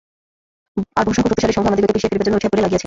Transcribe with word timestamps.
আর 0.97 1.03
বহুসংখ্যক 1.05 1.29
শক্তিশালী 1.31 1.55
সঙ্ঘ 1.55 1.65
আমাদিগকে 1.69 1.95
পিষিয়া 1.95 2.11
ফেলিবার 2.11 2.25
জন্য 2.27 2.37
উঠিয়া 2.37 2.51
পড়িয়া 2.51 2.65
লাগিয়াছিল। 2.65 2.79